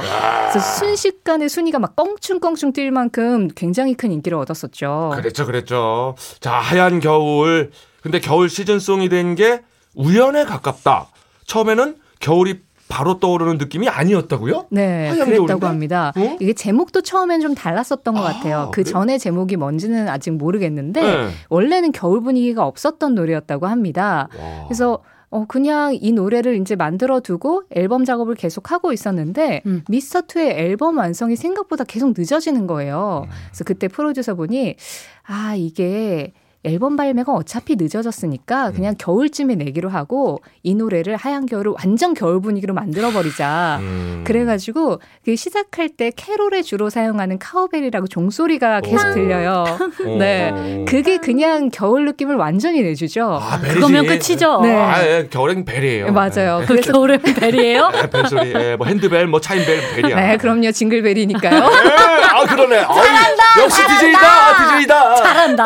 그래서 0.51 0.59
순식간에 0.59 1.47
순위가 1.47 1.79
막 1.79 1.95
껑충껑충 1.95 2.73
뛸 2.73 2.91
만큼 2.91 3.47
굉장히 3.55 3.93
큰 3.95 4.11
인기를 4.11 4.37
얻었었죠. 4.37 5.11
그랬죠, 5.15 5.45
그랬죠. 5.45 6.15
자, 6.39 6.53
하얀 6.53 6.99
겨울. 6.99 7.71
근데 8.01 8.19
겨울 8.19 8.49
시즌송이 8.49 9.09
된 9.09 9.35
게 9.35 9.61
우연에 9.95 10.45
가깝다. 10.45 11.07
처음에는 11.47 11.95
겨울이 12.19 12.61
바로 12.89 13.19
떠오르는 13.19 13.57
느낌이 13.57 13.89
아니었다고요? 13.89 14.67
네, 14.69 15.13
그랬다고? 15.13 15.67
합니다. 15.67 16.13
어? 16.15 16.37
이게 16.39 16.53
제목도 16.53 17.01
처음엔 17.01 17.41
좀 17.41 17.53
달랐었던 17.53 18.13
것 18.13 18.21
아, 18.21 18.33
같아요. 18.33 18.71
그 18.73 18.83
그래요? 18.83 18.93
전에 18.93 19.17
제목이 19.17 19.57
뭔지는 19.57 20.07
아직 20.07 20.31
모르겠는데 20.31 21.01
네. 21.01 21.29
원래는 21.49 21.91
겨울 21.91 22.21
분위기가 22.21 22.65
없었던 22.65 23.15
노래였다고 23.15 23.67
합니다. 23.67 24.29
와. 24.37 24.65
그래서 24.67 24.99
어 25.29 25.43
그냥 25.45 25.97
이 25.99 26.13
노래를 26.13 26.55
이제 26.61 26.77
만들어 26.77 27.19
두고 27.19 27.63
앨범 27.71 28.05
작업을 28.05 28.35
계속 28.35 28.71
하고 28.71 28.93
있었는데 28.93 29.61
음. 29.65 29.83
미스터2의 29.89 30.51
앨범 30.51 30.97
완성이 30.97 31.35
생각보다 31.35 31.83
계속 31.83 32.13
늦어지는 32.17 32.65
거예요. 32.65 33.23
음. 33.25 33.29
그래서 33.49 33.63
그때 33.65 33.89
프로듀서분이 33.89 34.75
아 35.23 35.55
이게 35.57 36.31
앨범 36.67 36.95
발매가 36.95 37.31
어차피 37.31 37.75
늦어졌으니까 37.77 38.71
그냥 38.71 38.95
겨울쯤에 38.97 39.55
내기로 39.55 39.89
하고 39.89 40.41
이 40.63 40.75
노래를 40.75 41.15
하얀 41.15 41.45
겨울을 41.45 41.73
완전 41.77 42.13
겨울 42.13 42.41
분위기로 42.41 42.73
만들어 42.73 43.11
버리자. 43.11 43.77
음. 43.81 44.23
그래가지고 44.25 44.99
그 45.23 45.35
시작할 45.35 45.89
때 45.89 46.11
캐롤에 46.15 46.61
주로 46.61 46.89
사용하는 46.89 47.39
카우벨이라고 47.39 48.07
종소리가 48.07 48.81
계속 48.81 49.09
오. 49.09 49.13
들려요. 49.13 49.63
어. 49.79 50.17
네. 50.17 50.85
그게 50.87 51.17
그냥 51.17 51.69
겨울 51.69 52.05
느낌을 52.05 52.35
완전히 52.35 52.81
내주죠. 52.81 53.39
아, 53.41 53.59
벨이지. 53.59 53.75
그거면 53.75 54.05
끝이죠. 54.05 54.61
네. 54.61 54.75
아, 54.75 55.03
예, 55.03 55.27
겨울엔 55.29 55.65
벨이에요. 55.65 56.11
맞아요. 56.11 56.59
그 56.61 56.73
그래서 56.73 56.91
겨울의 56.91 57.19
벨이에요? 57.19 57.91
예, 58.03 58.09
벨소리, 58.09 58.53
예, 58.53 58.75
뭐 58.75 58.87
핸드벨, 58.87 59.27
뭐 59.27 59.39
차인벨, 59.39 59.95
벨이야. 59.95 60.15
네, 60.15 60.37
그럼요. 60.37 60.71
징글벨이니까요. 60.71 61.55
예, 61.55 62.23
아, 62.23 62.45
그러네. 62.45 62.81
잘한다. 62.81 63.61
역시 63.63 63.81
DJ다, 63.87 64.77
DJ다. 64.77 65.15
잘한다. 65.15 65.65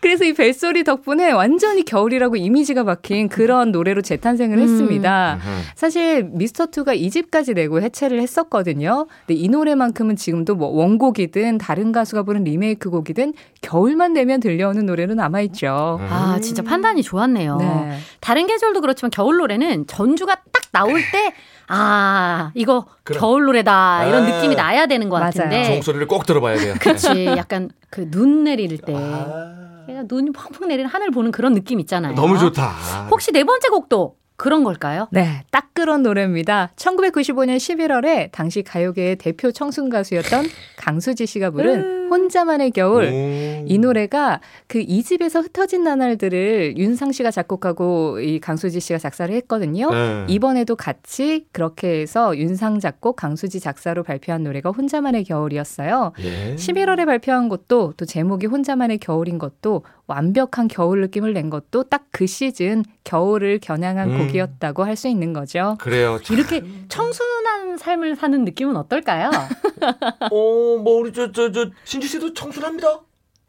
그래서 0.00 0.24
이 0.24 0.32
벨소리 0.32 0.82
덕분에 0.84 1.30
완전히 1.32 1.84
겨울이라고 1.84 2.36
이미지가 2.36 2.84
박힌 2.84 3.28
그런 3.28 3.70
노래로 3.70 4.02
재탄생을 4.02 4.56
음. 4.58 4.62
했습니다. 4.62 5.38
음. 5.44 5.62
사실 5.74 6.30
미스터2가 6.32 6.98
2집까지 6.98 7.54
내고 7.54 7.80
해체를 7.82 8.20
했었거든요. 8.20 9.06
근데 9.26 9.38
이 9.40 9.48
노래만큼은 9.48 10.16
지금도 10.16 10.54
뭐 10.54 10.68
원곡이든 10.68 11.58
다른 11.58 11.92
가수가 11.92 12.22
부른 12.22 12.44
리메이크 12.44 12.88
곡이든 12.90 13.34
겨울만 13.60 14.14
되면 14.14 14.40
들려오는 14.40 14.86
노래로 14.86 15.14
남아 15.14 15.40
있죠. 15.42 15.98
아, 16.02 16.38
진짜 16.42 16.62
판단이 16.62 17.02
좋았네요. 17.02 17.56
네. 17.58 17.98
다른 18.20 18.46
계절도 18.46 18.80
그렇지만 18.80 19.10
겨울 19.10 19.36
노래는 19.36 19.86
전주가 19.86 20.36
딱 20.50 20.62
나올 20.72 20.94
때, 21.12 21.32
아, 21.68 22.52
이거 22.54 22.86
그래. 23.02 23.18
겨울 23.18 23.44
노래다. 23.44 24.06
이런 24.06 24.24
아. 24.24 24.26
느낌이 24.36 24.54
나야 24.54 24.86
되는 24.86 25.08
것 25.08 25.16
맞아요. 25.18 25.30
같은데. 25.32 25.64
종소리를 25.64 26.06
꼭 26.06 26.24
들어봐야 26.26 26.56
돼요. 26.56 26.74
그치. 26.80 27.26
약간 27.26 27.70
그 27.90 28.08
눈 28.10 28.44
내릴 28.44 28.78
때. 28.78 28.94
아, 28.96 29.69
그냥 29.90 30.06
눈이 30.08 30.30
펑펑 30.30 30.68
내리는 30.68 30.88
하늘 30.88 31.10
보는 31.10 31.32
그런 31.32 31.54
느낌 31.54 31.80
있잖아요. 31.80 32.14
너무 32.14 32.38
좋다. 32.38 32.68
혹시 33.10 33.32
네 33.32 33.44
번째 33.44 33.68
곡도 33.68 34.16
그런 34.36 34.64
걸까요? 34.64 35.08
네, 35.10 35.44
딱 35.50 35.68
그런 35.74 36.02
노래입니다. 36.02 36.72
1995년 36.76 37.56
11월에 37.56 38.32
당시 38.32 38.62
가요계의 38.62 39.16
대표 39.16 39.52
청순 39.52 39.90
가수였던 39.90 40.46
강수지 40.76 41.26
씨가 41.26 41.50
부른 41.50 41.99
혼자만의 42.10 42.72
겨울. 42.72 43.04
오. 43.04 43.64
이 43.66 43.78
노래가 43.78 44.40
그 44.66 44.80
이 44.90 45.02
집에서 45.04 45.40
흩어진 45.40 45.84
나날들을 45.84 46.76
윤상 46.76 47.12
씨가 47.12 47.30
작곡하고 47.30 48.18
이 48.20 48.40
강수지 48.40 48.80
씨가 48.80 48.98
작사를 48.98 49.32
했거든요. 49.36 49.90
네. 49.90 50.26
이번에도 50.28 50.74
같이 50.74 51.46
그렇게 51.52 52.00
해서 52.00 52.36
윤상 52.36 52.80
작곡, 52.80 53.14
강수지 53.16 53.60
작사로 53.60 54.02
발표한 54.02 54.42
노래가 54.42 54.70
혼자만의 54.70 55.24
겨울이었어요. 55.24 56.12
예. 56.20 56.56
11월에 56.56 57.06
발표한 57.06 57.48
것도 57.48 57.94
또 57.96 58.04
제목이 58.04 58.46
혼자만의 58.46 58.98
겨울인 58.98 59.38
것도 59.38 59.84
완벽한 60.08 60.66
겨울 60.66 61.00
느낌을 61.02 61.32
낸 61.34 61.50
것도 61.50 61.84
딱 61.84 62.00
그 62.12 62.26
시즌 62.26 62.84
겨울을 63.04 63.60
겨냥한 63.60 64.10
음. 64.10 64.18
곡이었다고 64.26 64.84
할 64.84 64.96
수 64.96 65.06
있는 65.08 65.32
거죠. 65.32 65.76
그래요. 65.80 66.18
참. 66.22 66.36
이렇게 66.36 66.62
청순한 66.88 67.78
삶을 67.78 68.16
사는 68.16 68.44
느낌은 68.44 68.76
어떨까요? 68.76 69.30
어, 70.20 70.28
뭐 70.30 70.98
우리 71.00 71.12
저 71.12 71.30
저저 71.32 71.70
신지 72.00 72.08
씨도 72.08 72.32
청순합니다. 72.32 73.00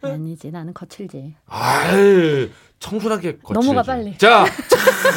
아니지, 0.01 0.51
나는 0.51 0.73
거칠지. 0.73 1.35
아유, 1.47 2.49
청순하게 2.79 3.37
거칠지. 3.37 3.53
넘어가, 3.67 3.81
빨리. 3.81 4.17
자, 4.17 4.45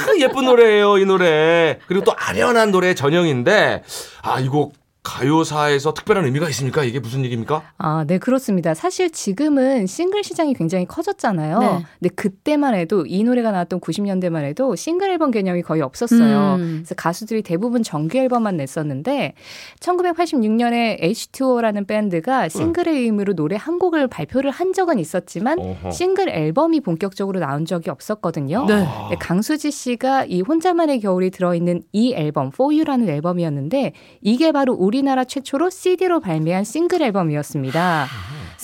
참 0.07 0.21
예쁜 0.21 0.45
노래예요, 0.45 0.99
이 0.99 1.05
노래. 1.05 1.81
그리고 1.88 2.05
또 2.05 2.12
아련한 2.17 2.71
노래 2.71 2.95
전형인데 2.95 3.83
아, 4.23 4.38
이 4.41 4.47
곡 4.49 4.75
가요사에서 5.04 5.92
특별한 5.92 6.25
의미가 6.25 6.49
있습니까? 6.49 6.82
이게 6.82 6.99
무슨 6.99 7.25
얘기입니까? 7.26 7.62
아, 7.76 8.04
네, 8.06 8.18
그렇습니다. 8.18 8.73
사실 8.73 9.11
지금은 9.11 9.87
싱글 9.87 10.25
시장이 10.25 10.54
굉장히 10.54 10.87
커졌잖아요. 10.87 11.58
네. 11.58 11.84
근데 12.00 12.14
그때만 12.14 12.75
해도 12.75 13.04
이 13.06 13.23
노래가 13.23 13.52
나왔던 13.52 13.80
90년대만 13.80 14.44
해도 14.44 14.75
싱글 14.75 15.11
앨범 15.11 15.30
개념이 15.30 15.61
거의 15.62 15.82
없었어요. 15.82 16.56
음. 16.58 16.76
그래서 16.78 16.94
가수들이 16.94 17.42
대부분 17.42 17.82
정규 17.82 18.16
앨범만 18.16 18.56
냈었는데 18.56 19.34
1986년에 19.80 21.00
H2O라는 21.02 21.87
밴드가 21.87 22.49
싱글의 22.49 23.02
의미로 23.02 23.34
노래 23.34 23.56
한 23.56 23.78
곡을 23.78 24.08
발표를 24.08 24.50
한 24.50 24.73
적은 24.73 24.99
있었지만 24.99 25.58
어허. 25.58 25.90
싱글 25.90 26.30
앨범이 26.30 26.80
본격적으로 26.80 27.40
나온 27.40 27.66
적이 27.66 27.90
없었거든요. 27.90 28.64
네. 28.66 28.84
아. 28.87 29.08
네, 29.11 29.16
강수지 29.20 29.70
씨가 29.70 30.25
이 30.25 30.40
혼자만의 30.40 31.00
겨울이 31.00 31.30
들어있는 31.30 31.82
이 31.92 32.14
앨범 32.14 32.46
For 32.46 32.75
You라는 32.75 33.06
앨범이었는데 33.11 33.92
이게 34.23 34.50
바로 34.50 34.73
우리 34.73 34.94
나라 35.03 35.25
최초로 35.25 35.71
CD로 35.71 36.21
발매한 36.21 36.65
싱글 36.65 37.03
앨범이었습니다. 37.03 38.07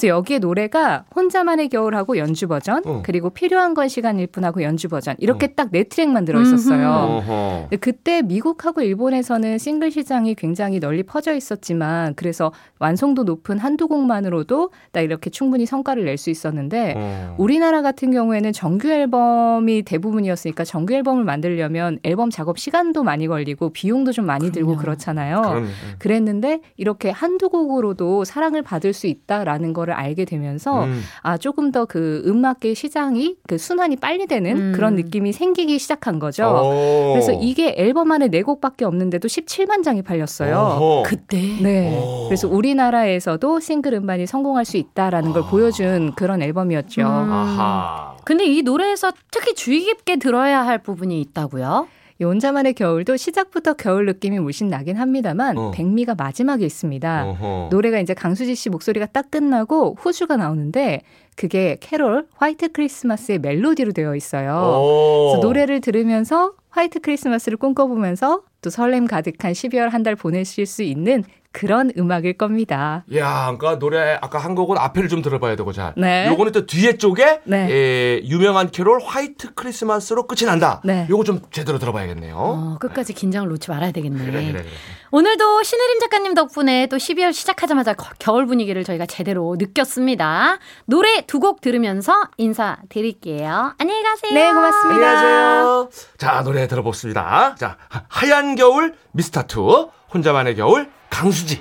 그래서 0.00 0.16
여기에 0.16 0.38
노래가 0.38 1.04
혼자만의 1.14 1.68
겨울하고 1.68 2.16
연주 2.16 2.48
버전 2.48 2.82
어. 2.86 3.02
그리고 3.04 3.28
필요한 3.28 3.74
건 3.74 3.88
시간일 3.88 4.28
뿐하고 4.28 4.62
연주 4.62 4.88
버전 4.88 5.14
이렇게 5.18 5.48
딱네 5.48 5.84
트랙만 5.84 6.24
들어 6.24 6.40
있었어요. 6.40 6.88
어허. 6.88 7.60
근데 7.68 7.76
그때 7.76 8.22
미국하고 8.22 8.80
일본에서는 8.80 9.58
싱글 9.58 9.90
시장이 9.90 10.36
굉장히 10.36 10.80
널리 10.80 11.02
퍼져 11.02 11.34
있었지만 11.34 12.14
그래서 12.14 12.50
완성도 12.78 13.24
높은 13.24 13.58
한두 13.58 13.88
곡만으로도 13.88 14.70
딱 14.92 15.02
이렇게 15.02 15.28
충분히 15.28 15.66
성과를 15.66 16.04
낼 16.04 16.20
수 16.20 16.28
있었는데 16.28 16.94
어. 16.96 17.34
우리나라 17.38 17.80
같은 17.80 18.10
경우에는 18.10 18.52
정규 18.52 18.88
앨범이 18.88 19.82
대부분이었으니까 19.82 20.64
정규 20.64 20.92
앨범을 20.92 21.24
만들려면 21.24 21.98
앨범 22.02 22.28
작업 22.28 22.58
시간도 22.58 23.04
많이 23.04 23.26
걸리고 23.26 23.70
비용도 23.70 24.12
좀 24.12 24.26
많이 24.26 24.52
들고 24.52 24.72
그럼요. 24.72 24.82
그렇잖아요. 24.82 25.40
그럼요. 25.40 25.66
그랬는데 25.98 26.60
이렇게 26.76 27.08
한두 27.10 27.48
곡으로도 27.48 28.24
사랑을 28.24 28.60
받을 28.62 28.92
수 28.92 29.06
있다라는 29.06 29.72
거를 29.72 29.89
알게 29.92 30.24
되면서 30.24 30.84
음. 30.84 31.02
아 31.22 31.36
조금 31.36 31.70
더 31.72 31.90
그 31.90 32.22
음악계 32.24 32.74
시장이 32.74 33.34
그 33.48 33.58
순환이 33.58 33.96
빨리 33.96 34.28
되는 34.28 34.56
음. 34.56 34.72
그런 34.72 34.94
느낌이 34.94 35.32
생기기 35.32 35.76
시작한 35.80 36.20
거죠. 36.20 36.44
오. 36.46 37.12
그래서 37.12 37.32
이게 37.32 37.74
앨범 37.76 38.12
안에 38.12 38.28
네 38.28 38.42
곡밖에 38.42 38.84
없는데도 38.84 39.26
17만 39.26 39.82
장이 39.82 40.02
팔렸어요. 40.02 40.56
어허. 40.56 41.02
그때. 41.04 41.40
네. 41.60 41.98
오. 41.98 42.26
그래서 42.28 42.46
우리나라에서도 42.48 43.58
싱글 43.58 43.94
음반이 43.94 44.26
성공할 44.26 44.64
수 44.64 44.76
있다라는 44.76 45.32
걸 45.32 45.42
보여준 45.50 46.12
그런 46.14 46.42
앨범이었죠. 46.42 47.02
음. 47.02 47.06
아하. 47.06 48.16
근데 48.24 48.44
이 48.44 48.62
노래에서 48.62 49.10
특히 49.32 49.54
주의 49.54 49.80
깊게 49.80 50.16
들어야 50.16 50.64
할 50.64 50.78
부분이 50.78 51.20
있다고요? 51.20 51.88
이 52.20 52.24
혼자만의 52.24 52.74
겨울도 52.74 53.16
시작부터 53.16 53.72
겨울 53.74 54.04
느낌이 54.04 54.38
물씬 54.40 54.68
나긴 54.68 54.96
합니다만 54.96 55.56
어. 55.56 55.70
백미가 55.70 56.14
마지막에 56.16 56.66
있습니다. 56.66 57.24
어허. 57.26 57.68
노래가 57.70 57.98
이제 57.98 58.12
강수지 58.12 58.54
씨 58.54 58.68
목소리가 58.68 59.06
딱 59.06 59.30
끝나고 59.30 59.96
후주가 59.98 60.36
나오는데 60.36 61.00
그게 61.36 61.76
캐롤 61.80 62.26
화이트 62.36 62.72
크리스마스의 62.72 63.38
멜로디로 63.38 63.92
되어 63.92 64.14
있어요. 64.14 64.52
오. 64.78 65.30
그래서 65.32 65.46
노래를 65.46 65.80
들으면서 65.80 66.52
화이트 66.70 67.00
크리스마스를 67.00 67.56
꿈꿔보면서 67.58 68.42
또 68.62 68.70
설렘 68.70 69.06
가득한 69.06 69.52
12월 69.52 69.88
한 69.90 70.02
달 70.02 70.16
보내실 70.16 70.66
수 70.66 70.82
있는 70.82 71.24
그런 71.52 71.90
음악일 71.98 72.34
겁니다. 72.34 73.04
야, 73.16 73.54
그러니까 73.58 73.78
노래 73.80 74.16
아까 74.20 74.38
한 74.38 74.54
곡은 74.54 74.78
앞에를 74.78 75.08
좀 75.08 75.20
들어봐야 75.20 75.56
되고 75.56 75.72
자. 75.72 75.92
네. 75.96 76.28
요거는 76.28 76.52
또 76.52 76.64
뒤에 76.66 76.96
쪽에 76.96 77.40
네. 77.44 77.68
예, 77.70 78.20
유명한 78.24 78.70
캐롤 78.70 79.00
화이트 79.02 79.54
크리스마스로 79.54 80.28
끝이 80.28 80.46
난다. 80.46 80.80
네. 80.84 81.06
요거 81.10 81.24
좀 81.24 81.40
제대로 81.50 81.78
들어봐야겠네요. 81.80 82.36
어, 82.36 82.76
끝까지 82.78 83.14
긴장을 83.14 83.48
놓지 83.48 83.68
말아야 83.68 83.90
되겠네. 83.90 84.18
그래, 84.26 84.32
그래, 84.32 84.52
그래. 84.52 84.64
오늘도 85.12 85.64
신혜림 85.64 85.98
작가님 85.98 86.34
덕분에 86.34 86.86
또 86.86 86.96
12월 86.96 87.32
시작하자마자 87.32 87.94
거- 87.94 88.10
겨울 88.20 88.46
분위기를 88.46 88.84
저희가 88.84 89.06
제대로 89.06 89.56
느꼈습니다. 89.58 90.58
노래 90.86 91.22
두 91.26 91.40
곡 91.40 91.60
들으면서 91.60 92.12
인사드릴게요. 92.36 93.74
안녕히 93.78 94.02
가세요. 94.04 94.32
네, 94.32 94.52
고맙습니다. 94.52 95.08
안녕하세요. 95.08 95.90
자, 96.18 96.42
노래 96.44 96.68
들어봅시다. 96.68 97.56
자, 97.58 97.76
하- 97.88 98.04
하얀 98.08 98.54
겨울 98.54 98.94
미스터2 99.16 99.90
혼자만의 100.14 100.54
겨울 100.54 100.88
강수지. 101.08 101.60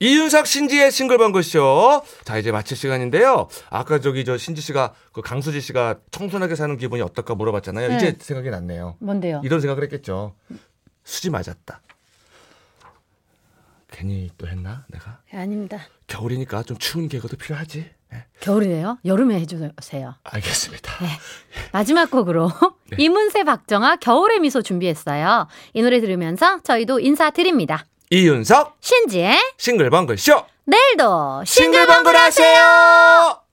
이윤석 0.00 0.46
신지의 0.46 0.90
싱글벙글쇼. 0.92 2.02
자, 2.24 2.36
이제 2.36 2.52
마칠 2.52 2.76
시간인데요. 2.76 3.48
아까 3.70 3.98
저기 3.98 4.26
저 4.26 4.36
신지 4.36 4.60
씨가 4.60 4.92
그 5.12 5.22
강수지 5.22 5.62
씨가 5.62 6.00
청순하게 6.10 6.54
사는 6.54 6.76
기분이 6.76 7.00
어떨까 7.00 7.34
물어봤잖아요. 7.34 7.88
네. 7.88 7.96
이제 7.96 8.16
생각이 8.20 8.50
났네요. 8.50 8.96
뭔데요? 9.00 9.40
이런 9.42 9.60
생각을 9.62 9.82
했겠죠. 9.84 10.34
수지 11.02 11.30
맞았다. 11.30 11.80
괜히 13.96 14.30
또 14.36 14.46
했나 14.46 14.84
내가? 14.88 15.20
아닙니다. 15.32 15.78
겨울이니까 16.06 16.62
좀 16.64 16.76
추운 16.76 17.08
개그도 17.08 17.36
필요하지. 17.38 17.88
네, 18.12 18.24
겨울이네요. 18.40 18.98
여름에 19.06 19.40
해주세요. 19.40 20.14
알겠습니다. 20.22 20.92
마지막 21.72 22.10
곡으로 22.10 22.52
네. 22.92 22.96
이문세 22.98 23.44
박정아 23.44 23.96
겨울의 23.96 24.40
미소 24.40 24.60
준비했어요. 24.60 25.48
이 25.72 25.82
노래 25.82 26.00
들으면서 26.00 26.60
저희도 26.62 27.00
인사드립니다. 27.00 27.86
이윤석 28.10 28.76
신지의 28.80 29.38
싱글벙글 29.56 30.18
쇼. 30.18 30.44
내일도 30.66 31.42
싱글벙글 31.44 32.14
하세요! 32.16 33.45